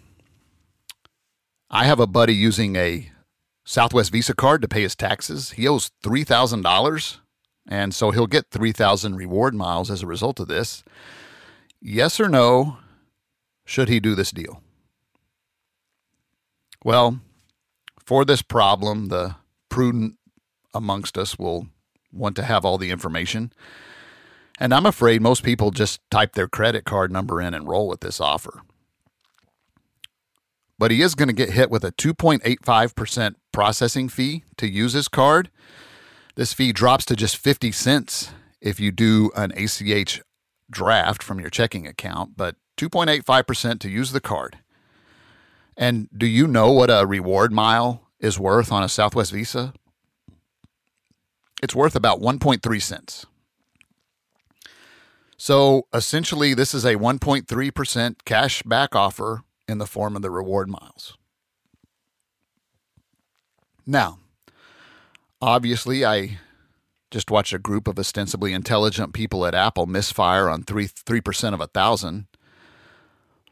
I 1.69 1.85
have 1.85 1.99
a 1.99 2.07
buddy 2.07 2.33
using 2.33 2.77
a 2.77 3.11
Southwest 3.65 4.11
Visa 4.11 4.33
card 4.33 4.61
to 4.61 4.67
pay 4.67 4.81
his 4.81 4.95
taxes. 4.95 5.51
He 5.51 5.67
owes 5.67 5.91
$3,000, 6.03 7.17
and 7.67 7.93
so 7.93 8.11
he'll 8.11 8.27
get 8.27 8.49
3,000 8.49 9.15
reward 9.15 9.53
miles 9.53 9.91
as 9.91 10.01
a 10.01 10.07
result 10.07 10.39
of 10.39 10.47
this. 10.47 10.83
Yes 11.81 12.19
or 12.19 12.29
no, 12.29 12.77
should 13.65 13.89
he 13.89 13.99
do 13.99 14.15
this 14.15 14.31
deal? 14.31 14.63
Well, 16.83 17.19
for 18.09 18.25
this 18.25 18.41
problem, 18.41 19.09
the 19.09 19.35
prudent 19.69 20.15
amongst 20.73 21.15
us 21.15 21.37
will 21.37 21.67
want 22.11 22.35
to 22.35 22.41
have 22.41 22.65
all 22.65 22.79
the 22.79 22.89
information. 22.89 23.53
And 24.59 24.73
I'm 24.73 24.87
afraid 24.87 25.21
most 25.21 25.43
people 25.43 25.69
just 25.69 26.01
type 26.09 26.33
their 26.33 26.47
credit 26.47 26.85
card 26.85 27.11
number 27.11 27.39
in 27.39 27.53
and 27.53 27.67
roll 27.67 27.87
with 27.87 27.99
this 27.99 28.19
offer. 28.19 28.61
But 30.79 30.89
he 30.89 31.03
is 31.03 31.13
going 31.13 31.27
to 31.27 31.35
get 31.35 31.51
hit 31.51 31.69
with 31.69 31.83
a 31.83 31.91
2.85% 31.91 33.35
processing 33.51 34.09
fee 34.09 34.43
to 34.57 34.67
use 34.67 34.93
his 34.93 35.07
card. 35.07 35.51
This 36.33 36.51
fee 36.51 36.73
drops 36.73 37.05
to 37.05 37.15
just 37.15 37.37
50 37.37 37.71
cents 37.71 38.31
if 38.59 38.79
you 38.79 38.91
do 38.91 39.29
an 39.35 39.51
ACH 39.51 40.23
draft 40.71 41.21
from 41.21 41.39
your 41.39 41.51
checking 41.51 41.85
account, 41.85 42.35
but 42.35 42.55
2.85% 42.77 43.79
to 43.81 43.87
use 43.87 44.13
the 44.13 44.19
card. 44.19 44.57
And 45.79 46.09
do 46.15 46.27
you 46.27 46.45
know 46.45 46.73
what 46.73 46.89
a 46.89 47.05
reward 47.07 47.53
mile 47.53 48.09
is 48.19 48.37
worth 48.37 48.69
on 48.69 48.83
a 48.83 48.89
Southwest 48.89 49.31
Visa? 49.31 49.73
It's 51.63 51.73
worth 51.73 51.95
about 51.95 52.19
1.3 52.19 52.81
cents. 52.81 53.25
So 55.37 55.87
essentially, 55.93 56.53
this 56.53 56.73
is 56.73 56.83
a 56.83 56.95
1.3% 56.95 58.15
cash 58.25 58.61
back 58.63 58.93
offer 58.93 59.43
in 59.69 59.77
the 59.77 59.87
form 59.87 60.17
of 60.17 60.21
the 60.21 60.29
reward 60.29 60.69
miles. 60.69 61.17
Now, 63.85 64.19
obviously, 65.41 66.03
I 66.03 66.39
just 67.09 67.31
watched 67.31 67.53
a 67.53 67.57
group 67.57 67.87
of 67.87 67.97
ostensibly 67.97 68.51
intelligent 68.51 69.13
people 69.13 69.45
at 69.45 69.55
Apple 69.55 69.85
misfire 69.85 70.49
on 70.49 70.63
3 70.63 70.87
3% 70.87 71.53
of 71.53 71.61
a 71.61 71.67
thousand. 71.67 72.27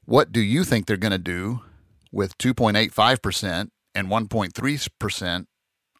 What 0.03 0.33
do 0.33 0.41
you 0.41 0.65
think 0.65 0.85
they're 0.87 0.97
going 0.97 1.11
to 1.11 1.17
do 1.17 1.61
with 2.11 2.37
2.85% 2.37 3.69
and 3.95 4.07
1.3% 4.07 5.45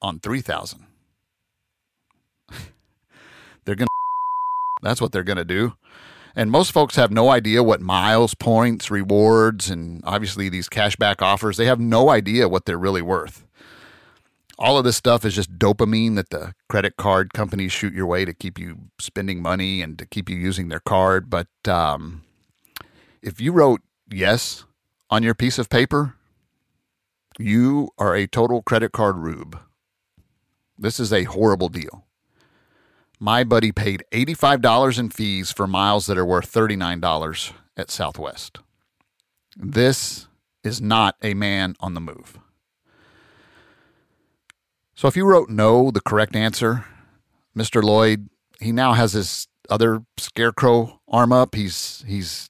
on 0.02 0.20
3,000? 0.20 0.86
they're 3.66 3.76
going 3.76 3.88
to 3.88 3.94
that's 4.82 5.02
what 5.02 5.12
they're 5.12 5.24
going 5.24 5.38
to 5.38 5.46
do. 5.46 5.74
And 6.36 6.52
most 6.52 6.72
folks 6.72 6.96
have 6.98 7.12
no 7.12 7.30
idea 7.32 7.64
what 7.64 7.82
miles, 7.82 8.36
points, 8.36 8.92
rewards, 8.92 9.72
and 9.72 10.04
obviously 10.06 10.50
these 10.50 10.70
cashback 10.70 11.22
offers, 11.22 11.58
they 11.58 11.66
have 11.66 11.80
no 11.80 12.10
idea 12.10 12.48
what 12.48 12.66
they're 12.66 12.78
really 12.78 13.02
worth. 13.02 13.44
All 14.60 14.78
of 14.78 14.84
this 14.84 14.98
stuff 14.98 15.26
is 15.26 15.34
just 15.34 15.58
dopamine 15.58 16.16
that 16.16 16.30
the 16.30 16.54
credit 16.70 16.96
card 16.96 17.34
companies 17.34 17.72
shoot 17.72 17.94
your 17.94 18.06
way 18.06 18.24
to 18.24 18.34
keep 18.34 18.60
you 18.60 18.78
spending 19.00 19.42
money 19.42 19.82
and 19.82 19.98
to 19.98 20.06
keep 20.06 20.30
you 20.30 20.36
using 20.36 20.70
their 20.70 20.80
card. 20.80 21.30
But 21.30 21.48
um, 21.68 22.24
if 23.24 23.42
you 23.42 23.52
wrote 23.52 23.82
yes 24.12 24.64
on 25.10 25.24
your 25.24 25.36
piece 25.36 25.58
of 25.58 25.70
paper, 25.70 26.16
you 27.40 27.90
are 27.98 28.16
a 28.16 28.28
total 28.28 28.62
credit 28.62 28.92
card 28.92 29.18
rube. 29.18 29.60
This 30.78 31.00
is 31.00 31.12
a 31.12 31.24
horrible 31.24 31.70
deal 31.70 32.08
my 33.20 33.44
buddy 33.44 33.72
paid 33.72 34.04
$85 34.12 35.00
in 35.00 35.10
fees 35.10 35.52
for 35.52 35.68
miles 35.68 36.06
that 36.06 36.18
are 36.18 36.26
worth 36.26 36.52
$39 36.52 37.54
at 37.76 37.90
Southwest. 37.90 38.60
This 39.56 40.28
is 40.64 40.82
not 40.82 41.16
a 41.24 41.34
man 41.34 41.76
on 41.80 41.94
the 41.94 42.02
move. 42.02 42.38
So 44.96 45.08
if 45.08 45.16
you 45.16 45.26
wrote 45.26 45.50
no, 45.50 45.92
the 45.92 46.02
correct 46.02 46.36
answer, 46.36 46.86
Mr. 47.56 47.84
Lloyd, 47.84 48.30
he 48.60 48.72
now 48.72 48.94
has 48.94 49.14
his 49.14 49.48
other 49.70 50.04
scarecrow 50.18 51.02
arm 51.08 51.32
up. 51.32 51.56
He's 51.56 52.04
he's 52.08 52.50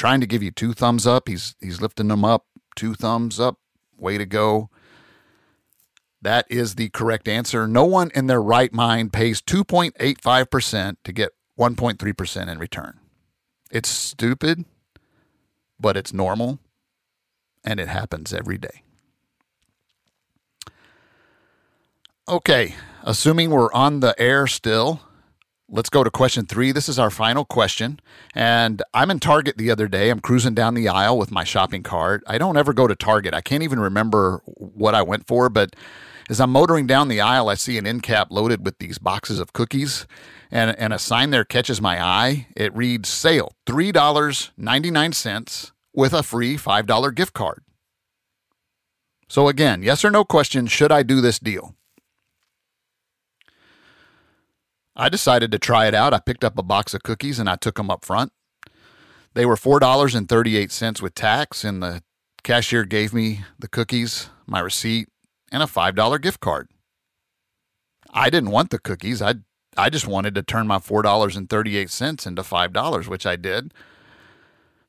trying 0.00 0.20
to 0.22 0.26
give 0.26 0.42
you 0.42 0.50
two 0.50 0.72
thumbs 0.72 1.06
up. 1.06 1.28
He's 1.28 1.54
he's 1.60 1.82
lifting 1.82 2.08
them 2.08 2.24
up, 2.24 2.46
two 2.74 2.94
thumbs 2.94 3.38
up. 3.38 3.58
Way 3.98 4.16
to 4.16 4.24
go. 4.24 4.70
That 6.22 6.46
is 6.48 6.76
the 6.76 6.88
correct 6.88 7.28
answer. 7.28 7.68
No 7.68 7.84
one 7.84 8.10
in 8.14 8.26
their 8.26 8.40
right 8.40 8.72
mind 8.72 9.12
pays 9.12 9.42
2.85% 9.42 10.96
to 11.04 11.12
get 11.12 11.32
1.3% 11.58 12.48
in 12.48 12.58
return. 12.58 12.98
It's 13.70 13.90
stupid, 13.90 14.64
but 15.78 15.98
it's 15.98 16.14
normal, 16.14 16.60
and 17.62 17.78
it 17.78 17.88
happens 17.88 18.32
every 18.32 18.56
day. 18.56 18.82
Okay, 22.26 22.74
assuming 23.02 23.50
we're 23.50 23.72
on 23.72 24.00
the 24.00 24.18
air 24.18 24.46
still, 24.46 25.00
let's 25.70 25.88
go 25.88 26.04
to 26.04 26.10
question 26.10 26.46
three. 26.46 26.72
This 26.72 26.88
is 26.88 26.98
our 26.98 27.10
final 27.10 27.44
question. 27.44 28.00
And 28.34 28.82
I'm 28.92 29.10
in 29.10 29.20
Target 29.20 29.56
the 29.56 29.70
other 29.70 29.88
day. 29.88 30.10
I'm 30.10 30.20
cruising 30.20 30.54
down 30.54 30.74
the 30.74 30.88
aisle 30.88 31.16
with 31.16 31.30
my 31.30 31.44
shopping 31.44 31.82
cart. 31.82 32.22
I 32.26 32.38
don't 32.38 32.56
ever 32.56 32.72
go 32.72 32.86
to 32.86 32.96
Target. 32.96 33.34
I 33.34 33.40
can't 33.40 33.62
even 33.62 33.80
remember 33.80 34.42
what 34.44 34.94
I 34.94 35.02
went 35.02 35.26
for, 35.26 35.48
but 35.48 35.74
as 36.28 36.40
I'm 36.40 36.50
motoring 36.50 36.86
down 36.86 37.08
the 37.08 37.20
aisle, 37.20 37.48
I 37.48 37.54
see 37.54 37.76
an 37.78 37.86
end 37.86 38.04
cap 38.04 38.28
loaded 38.30 38.64
with 38.64 38.78
these 38.78 38.98
boxes 38.98 39.40
of 39.40 39.52
cookies, 39.52 40.06
and, 40.50 40.76
and 40.78 40.92
a 40.92 40.98
sign 40.98 41.30
there 41.30 41.44
catches 41.44 41.80
my 41.80 42.02
eye. 42.02 42.46
It 42.56 42.74
reads 42.74 43.08
sale 43.08 43.52
$3.99 43.66 45.72
with 45.92 46.12
a 46.12 46.22
free 46.22 46.56
$5 46.56 47.14
gift 47.16 47.32
card. 47.32 47.64
So, 49.28 49.48
again, 49.48 49.82
yes 49.82 50.04
or 50.04 50.10
no 50.10 50.24
question 50.24 50.66
should 50.66 50.92
I 50.92 51.02
do 51.02 51.20
this 51.20 51.40
deal? 51.40 51.74
I 55.00 55.08
decided 55.08 55.50
to 55.52 55.58
try 55.58 55.86
it 55.86 55.94
out. 55.94 56.12
I 56.12 56.18
picked 56.18 56.44
up 56.44 56.58
a 56.58 56.62
box 56.62 56.92
of 56.92 57.02
cookies 57.02 57.38
and 57.38 57.48
I 57.48 57.56
took 57.56 57.76
them 57.76 57.90
up 57.90 58.04
front. 58.04 58.32
They 59.32 59.46
were 59.46 59.56
$4.38 59.56 61.00
with 61.00 61.14
tax, 61.14 61.64
and 61.64 61.82
the 61.82 62.02
cashier 62.42 62.84
gave 62.84 63.14
me 63.14 63.40
the 63.58 63.68
cookies, 63.68 64.28
my 64.46 64.60
receipt, 64.60 65.08
and 65.50 65.62
a 65.62 65.66
$5 65.66 66.20
gift 66.20 66.40
card. 66.40 66.68
I 68.10 68.28
didn't 68.28 68.50
want 68.50 68.68
the 68.68 68.78
cookies. 68.78 69.22
I 69.22 69.36
I 69.74 69.88
just 69.88 70.06
wanted 70.06 70.34
to 70.34 70.42
turn 70.42 70.66
my 70.66 70.78
$4.38 70.78 72.26
into 72.26 72.42
$5, 72.42 73.08
which 73.08 73.24
I 73.24 73.36
did. 73.36 73.72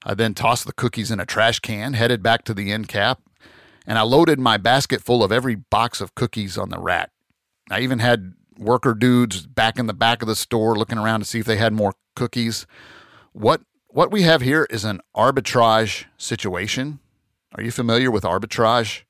I 0.03 0.13
then 0.13 0.33
tossed 0.33 0.65
the 0.65 0.73
cookies 0.73 1.11
in 1.11 1.21
a 1.21 1.25
trash 1.25 1.59
can, 1.59 1.93
headed 1.93 2.21
back 2.21 2.43
to 2.45 2.53
the 2.53 2.71
end 2.71 2.89
cap, 2.89 3.21
and 3.87 3.97
I 3.97 4.01
loaded 4.01 4.39
my 4.39 4.57
basket 4.57 5.01
full 5.01 5.23
of 5.23 5.31
every 5.31 5.55
box 5.55 6.01
of 6.01 6.15
cookies 6.15 6.57
on 6.57 6.69
the 6.69 6.79
rack. 6.79 7.11
I 7.69 7.79
even 7.79 7.99
had 7.99 8.33
worker 8.57 8.93
dudes 8.93 9.45
back 9.45 9.79
in 9.79 9.87
the 9.87 9.93
back 9.93 10.21
of 10.21 10.27
the 10.27 10.35
store 10.35 10.75
looking 10.75 10.97
around 10.97 11.21
to 11.21 11.25
see 11.25 11.39
if 11.39 11.45
they 11.45 11.57
had 11.57 11.73
more 11.73 11.93
cookies. 12.15 12.65
What 13.33 13.61
what 13.87 14.11
we 14.11 14.21
have 14.21 14.41
here 14.41 14.65
is 14.69 14.85
an 14.85 15.01
arbitrage 15.15 16.05
situation. 16.17 16.99
Are 17.55 17.63
you 17.63 17.71
familiar 17.71 18.09
with 18.09 18.23
arbitrage? 18.23 19.03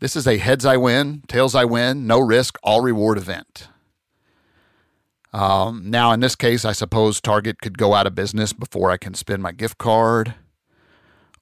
This 0.00 0.16
is 0.16 0.26
a 0.26 0.38
heads 0.38 0.64
I 0.64 0.76
win, 0.76 1.22
tails 1.28 1.54
I 1.54 1.64
win, 1.64 2.06
no 2.06 2.18
risk, 2.18 2.58
all 2.62 2.80
reward 2.80 3.18
event. 3.18 3.68
Um, 5.32 5.90
now, 5.90 6.12
in 6.12 6.20
this 6.20 6.34
case, 6.34 6.64
I 6.64 6.72
suppose 6.72 7.20
Target 7.20 7.60
could 7.60 7.78
go 7.78 7.94
out 7.94 8.06
of 8.06 8.14
business 8.14 8.52
before 8.52 8.90
I 8.90 8.96
can 8.96 9.14
spend 9.14 9.42
my 9.42 9.52
gift 9.52 9.78
card, 9.78 10.34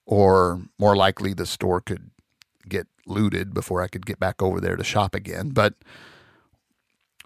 or 0.04 0.62
more 0.78 0.96
likely, 0.96 1.34
the 1.34 1.46
store 1.46 1.80
could 1.80 2.10
get 2.68 2.88
looted 3.06 3.54
before 3.54 3.80
I 3.82 3.88
could 3.88 4.04
get 4.04 4.18
back 4.18 4.42
over 4.42 4.60
there 4.60 4.76
to 4.76 4.84
shop 4.84 5.14
again. 5.14 5.50
But 5.50 5.74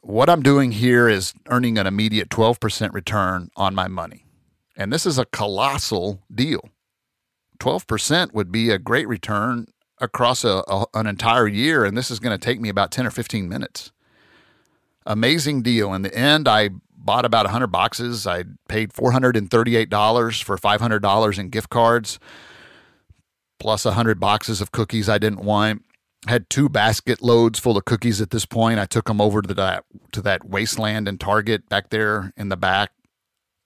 what 0.02 0.30
I'm 0.30 0.42
doing 0.42 0.73
here 0.73 1.09
is 1.09 1.35
earning 1.49 1.78
an 1.78 1.87
immediate 1.87 2.28
12% 2.28 2.92
return 2.92 3.50
on 3.57 3.75
my 3.75 3.88
money. 3.88 4.26
And 4.76 4.92
this 4.92 5.07
is 5.07 5.19
a 5.19 5.26
colossal 5.26 6.23
deal. 6.33 6.71
12% 7.59 8.33
would 8.33 8.50
be 8.50 8.71
a 8.71 8.78
great 8.78 9.07
return 9.07 9.66
across 9.99 10.45
a, 10.45 10.64
a, 10.66 10.87
an 10.95 11.07
entire 11.07 11.47
year, 11.47 11.85
and 11.85 11.97
this 11.97 12.11
is 12.11 12.19
going 12.19 12.37
to 12.37 12.42
take 12.42 12.61
me 12.61 12.71
about 12.71 12.90
10 12.90 13.07
or 13.07 13.11
15 13.11 13.49
minutes. 13.49 13.92
Amazing 15.04 15.62
deal. 15.62 15.92
In 15.92 16.02
the 16.02 16.14
end, 16.14 16.49
I 16.49 16.71
bought 16.97 17.26
about 17.26 17.45
100 17.45 17.66
boxes. 17.66 18.26
I 18.26 18.45
paid 18.69 18.92
$438 18.92 20.42
for 20.42 20.57
$500 20.57 21.38
in 21.38 21.49
gift 21.50 21.69
cards, 21.69 22.19
plus 23.59 23.85
100 23.85 24.19
boxes 24.19 24.62
of 24.62 24.73
cookies 24.73 25.09
I 25.09 25.19
didn't 25.19 25.45
want 25.45 25.85
had 26.27 26.50
two 26.50 26.69
basket 26.69 27.23
loads 27.23 27.59
full 27.59 27.77
of 27.77 27.85
cookies 27.85 28.21
at 28.21 28.31
this 28.31 28.45
point. 28.45 28.79
I 28.79 28.87
took 28.87 29.07
them 29.07 29.21
over 29.21 29.41
to 29.43 29.55
that 29.55 29.85
to 30.12 30.23
that 30.23 30.45
wasteland 30.45 31.09
and 31.09 31.19
Target 31.19 31.69
back 31.69 31.91
there 31.91 32.33
in 32.37 32.49
the 32.49 32.57
back 32.57 32.93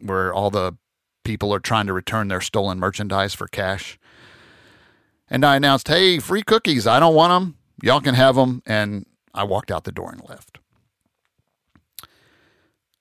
where 0.00 0.32
all 0.32 0.50
the 0.50 0.76
people 1.24 1.52
are 1.54 1.60
trying 1.60 1.86
to 1.86 1.92
return 1.92 2.28
their 2.28 2.40
stolen 2.40 2.78
merchandise 2.78 3.34
for 3.34 3.48
cash. 3.48 3.98
And 5.28 5.44
I 5.44 5.56
announced, 5.56 5.88
"Hey, 5.88 6.18
free 6.18 6.42
cookies. 6.42 6.86
I 6.86 7.00
don't 7.00 7.14
want 7.14 7.30
them. 7.30 7.56
Y'all 7.82 8.00
can 8.00 8.14
have 8.14 8.36
them." 8.36 8.62
And 8.66 9.06
I 9.32 9.44
walked 9.44 9.70
out 9.70 9.84
the 9.84 9.92
door 9.92 10.12
and 10.12 10.22
left. 10.28 10.58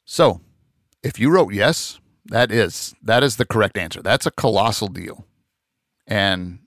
So, 0.06 0.42
if 1.04 1.20
you 1.20 1.30
wrote 1.30 1.54
yes, 1.54 2.00
that 2.26 2.52
is 2.52 2.96
that 3.04 3.24
is 3.24 3.36
the 3.36 3.46
correct 3.46 3.78
answer. 3.78 4.02
That's 4.02 4.26
a 4.26 4.32
colossal 4.32 4.88
deal. 4.88 5.26
And 6.08 6.60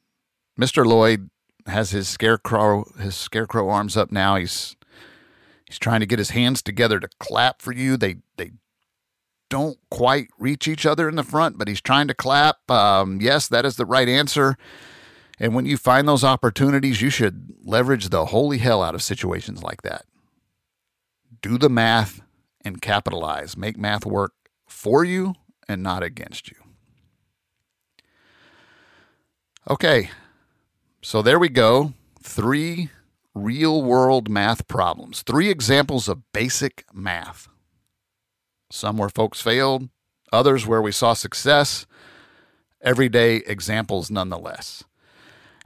Mr. 0.58 0.86
Lloyd 0.86 1.30
has 1.66 1.90
his 1.90 2.08
scarecrow 2.08 2.84
his 2.98 3.14
scarecrow 3.14 3.68
arms 3.68 3.96
up 3.96 4.12
now. 4.12 4.36
He's 4.36 4.76
he's 5.66 5.78
trying 5.78 6.00
to 6.00 6.06
get 6.06 6.18
his 6.18 6.30
hands 6.30 6.62
together 6.62 7.00
to 7.00 7.08
clap 7.18 7.62
for 7.62 7.72
you. 7.72 7.96
They 7.96 8.16
they 8.36 8.52
don't 9.48 9.78
quite 9.90 10.28
reach 10.38 10.66
each 10.66 10.86
other 10.86 11.08
in 11.08 11.16
the 11.16 11.22
front, 11.22 11.58
but 11.58 11.68
he's 11.68 11.80
trying 11.80 12.08
to 12.08 12.14
clap. 12.14 12.68
Um, 12.70 13.20
yes, 13.20 13.48
that 13.48 13.64
is 13.64 13.76
the 13.76 13.86
right 13.86 14.08
answer. 14.08 14.56
And 15.38 15.54
when 15.54 15.66
you 15.66 15.76
find 15.76 16.08
those 16.08 16.24
opportunities, 16.24 17.02
you 17.02 17.10
should 17.10 17.54
leverage 17.62 18.08
the 18.08 18.26
holy 18.26 18.58
hell 18.58 18.82
out 18.82 18.94
of 18.94 19.02
situations 19.02 19.62
like 19.62 19.82
that. 19.82 20.06
Do 21.42 21.58
the 21.58 21.68
math 21.68 22.22
and 22.62 22.80
capitalize. 22.80 23.56
Make 23.56 23.76
math 23.76 24.06
work 24.06 24.32
for 24.66 25.04
you 25.04 25.34
and 25.68 25.82
not 25.82 26.02
against 26.02 26.50
you. 26.50 26.56
Okay, 29.68 30.10
so 31.06 31.22
there 31.22 31.38
we 31.38 31.48
go. 31.48 31.92
Three 32.20 32.90
real 33.32 33.80
world 33.80 34.28
math 34.28 34.66
problems, 34.66 35.22
three 35.22 35.50
examples 35.50 36.08
of 36.08 36.32
basic 36.32 36.84
math. 36.92 37.46
Some 38.72 38.96
where 38.96 39.08
folks 39.08 39.40
failed, 39.40 39.88
others 40.32 40.66
where 40.66 40.82
we 40.82 40.90
saw 40.90 41.12
success, 41.12 41.86
everyday 42.80 43.36
examples 43.36 44.10
nonetheless. 44.10 44.82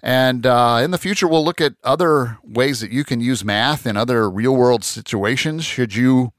And 0.03 0.45
uh, 0.45 0.81
in 0.83 0.91
the 0.91 0.99
future, 0.99 1.27
we'll 1.27 1.43
look 1.43 1.63
at 1.63 1.73
other 1.83 2.37
ways 2.45 2.81
that 2.81 2.93
you 2.93 3.03
can 3.03 3.23
use 3.23 3.43
math 3.43 3.87
in 3.87 3.97
other 3.97 4.29
real 4.29 4.55
world 4.55 4.85
situations. 4.85 5.65
Should 5.65 5.95
you 5.95 6.35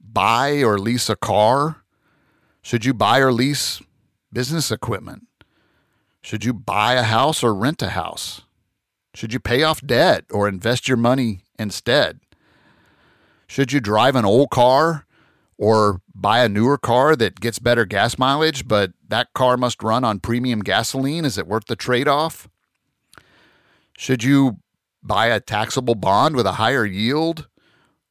buy 0.00 0.62
or 0.62 0.78
lease 0.78 1.10
a 1.10 1.16
car? 1.16 1.82
Should 2.62 2.84
you 2.84 2.94
buy 2.94 3.18
or 3.18 3.32
lease 3.32 3.82
business 4.32 4.70
equipment? 4.70 5.27
Should 6.22 6.44
you 6.44 6.52
buy 6.52 6.94
a 6.94 7.02
house 7.02 7.42
or 7.42 7.54
rent 7.54 7.82
a 7.82 7.90
house? 7.90 8.42
Should 9.14 9.32
you 9.32 9.40
pay 9.40 9.62
off 9.62 9.80
debt 9.80 10.24
or 10.30 10.48
invest 10.48 10.88
your 10.88 10.96
money 10.96 11.40
instead? 11.58 12.20
Should 13.46 13.72
you 13.72 13.80
drive 13.80 14.14
an 14.14 14.24
old 14.24 14.50
car 14.50 15.06
or 15.56 16.02
buy 16.14 16.40
a 16.44 16.48
newer 16.48 16.78
car 16.78 17.16
that 17.16 17.40
gets 17.40 17.58
better 17.58 17.84
gas 17.84 18.18
mileage, 18.18 18.68
but 18.68 18.92
that 19.08 19.32
car 19.34 19.56
must 19.56 19.82
run 19.82 20.04
on 20.04 20.20
premium 20.20 20.60
gasoline? 20.60 21.24
Is 21.24 21.38
it 21.38 21.46
worth 21.46 21.66
the 21.66 21.76
trade 21.76 22.06
off? 22.06 22.48
Should 23.96 24.22
you 24.22 24.58
buy 25.02 25.26
a 25.26 25.40
taxable 25.40 25.94
bond 25.94 26.36
with 26.36 26.46
a 26.46 26.52
higher 26.52 26.84
yield 26.84 27.48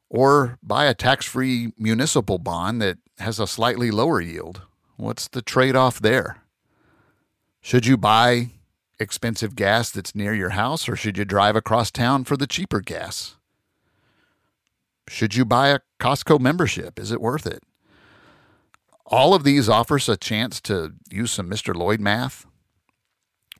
or 0.10 0.58
buy 0.64 0.86
a 0.86 0.94
tax 0.94 1.26
free 1.26 1.72
municipal 1.78 2.40
bond 2.40 2.82
that 2.82 2.98
has 3.20 3.40
a 3.40 3.48
slightly 3.48 3.92
lower 3.92 4.20
yield? 4.20 4.62
What's 4.98 5.28
the 5.28 5.42
trade 5.42 5.76
off 5.76 6.00
there? 6.00 6.42
Should 7.62 7.86
you 7.86 7.98
buy 7.98 8.52
expensive 9.00 9.56
gas 9.56 9.92
that's 9.92 10.16
near 10.16 10.34
your 10.34 10.52
house 10.52 10.90
or 10.90 10.96
should 10.96 11.18
you 11.18 11.26
drive 11.26 11.56
across 11.56 11.92
town 11.92 12.24
for 12.24 12.38
the 12.38 12.48
cheaper 12.48 12.82
gas? 12.82 13.36
Should 15.08 15.36
you 15.36 15.46
buy 15.46 15.70
a 15.70 15.80
Costco 16.00 16.40
membership? 16.40 17.00
Is 17.00 17.12
it 17.12 17.22
worth 17.22 17.46
it? 17.46 17.64
All 19.06 19.34
of 19.34 19.44
these 19.44 19.70
offers 19.70 20.10
a 20.10 20.18
chance 20.18 20.60
to 20.62 20.94
use 21.10 21.32
some 21.32 21.50
Mr. 21.50 21.74
Lloyd 21.74 22.02
math. 22.02 22.46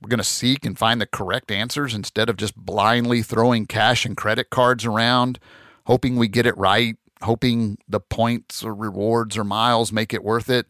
We're 0.00 0.10
going 0.10 0.18
to 0.18 0.24
seek 0.24 0.64
and 0.64 0.78
find 0.78 1.00
the 1.00 1.06
correct 1.06 1.50
answers 1.50 1.94
instead 1.94 2.28
of 2.28 2.36
just 2.36 2.54
blindly 2.54 3.22
throwing 3.22 3.66
cash 3.66 4.04
and 4.04 4.16
credit 4.16 4.50
cards 4.50 4.84
around, 4.84 5.38
hoping 5.86 6.16
we 6.16 6.28
get 6.28 6.46
it 6.46 6.56
right, 6.56 6.96
hoping 7.22 7.78
the 7.88 7.98
points 7.98 8.62
or 8.62 8.74
rewards 8.74 9.36
or 9.36 9.44
miles 9.44 9.90
make 9.90 10.12
it 10.12 10.22
worth 10.22 10.50
it. 10.50 10.66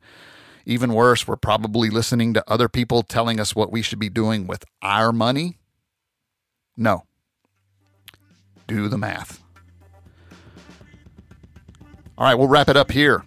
Even 0.69 0.93
worse, 0.93 1.27
we're 1.27 1.37
probably 1.37 1.89
listening 1.89 2.35
to 2.35 2.45
other 2.47 2.69
people 2.69 3.03
telling 3.03 3.41
us 3.41 3.57
what 3.57 3.73
we 3.73 3.81
should 3.81 3.99
be 3.99 4.11
doing 4.11 4.47
with 4.47 4.67
our 4.83 5.15
money. 5.15 5.57
No. 6.77 7.05
Do 8.67 8.89
the 8.89 8.99
math. 8.99 9.43
All 12.19 12.27
right, 12.27 12.35
we'll 12.35 12.49
wrap 12.49 12.69
it 12.69 12.77
up 12.77 12.91
here. 12.91 13.25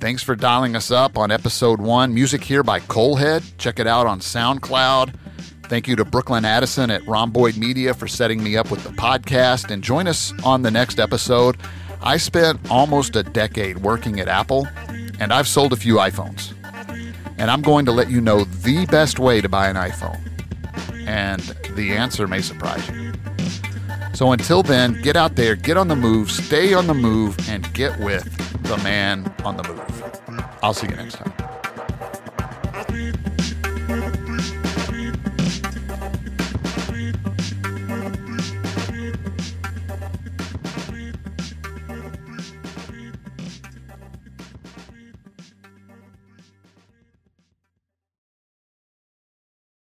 Thanks 0.00 0.22
for 0.22 0.36
dialing 0.36 0.76
us 0.76 0.90
up 0.90 1.16
on 1.16 1.30
episode 1.30 1.80
one. 1.80 2.12
Music 2.12 2.44
here 2.44 2.62
by 2.62 2.80
Coalhead. 2.80 3.42
Check 3.56 3.78
it 3.78 3.86
out 3.86 4.06
on 4.06 4.20
SoundCloud. 4.20 5.14
Thank 5.68 5.88
you 5.88 5.96
to 5.96 6.04
Brooklyn 6.04 6.44
Addison 6.44 6.90
at 6.90 7.00
Rhomboid 7.06 7.56
Media 7.56 7.94
for 7.94 8.06
setting 8.06 8.44
me 8.44 8.54
up 8.58 8.70
with 8.70 8.84
the 8.84 8.90
podcast. 8.90 9.70
And 9.70 9.82
join 9.82 10.06
us 10.06 10.34
on 10.44 10.60
the 10.60 10.70
next 10.70 11.00
episode. 11.00 11.56
I 12.02 12.18
spent 12.18 12.70
almost 12.70 13.16
a 13.16 13.22
decade 13.22 13.78
working 13.78 14.20
at 14.20 14.28
Apple, 14.28 14.68
and 15.18 15.32
I've 15.32 15.48
sold 15.48 15.72
a 15.72 15.76
few 15.76 15.94
iPhones 15.94 16.52
and 17.38 17.50
I'm 17.50 17.62
going 17.62 17.84
to 17.86 17.92
let 17.92 18.10
you 18.10 18.20
know 18.20 18.44
the 18.44 18.86
best 18.86 19.18
way 19.18 19.40
to 19.40 19.48
buy 19.48 19.68
an 19.68 19.76
iPhone. 19.76 20.20
And 21.06 21.40
the 21.76 21.92
answer 21.92 22.26
may 22.26 22.40
surprise 22.40 22.88
you. 22.90 23.12
So 24.14 24.32
until 24.32 24.62
then, 24.62 25.00
get 25.02 25.14
out 25.16 25.36
there, 25.36 25.54
get 25.56 25.76
on 25.76 25.88
the 25.88 25.96
move, 25.96 26.30
stay 26.30 26.72
on 26.72 26.86
the 26.86 26.94
move, 26.94 27.36
and 27.48 27.72
get 27.74 27.98
with 28.00 28.24
the 28.62 28.78
man 28.78 29.32
on 29.44 29.56
the 29.56 29.62
move. 29.64 30.52
I'll 30.62 30.74
see 30.74 30.88
you 30.88 30.96
next 30.96 31.16
time. 31.16 31.55